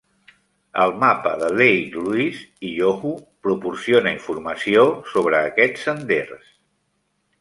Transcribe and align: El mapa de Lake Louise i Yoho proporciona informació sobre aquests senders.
El 0.83 0.93
mapa 1.01 1.33
de 1.41 1.49
Lake 1.57 1.91
Louise 1.97 2.41
i 2.69 2.73
Yoho 2.79 3.11
proporciona 3.49 4.15
informació 4.17 4.87
sobre 5.13 5.43
aquests 5.51 5.85
senders. 5.91 6.49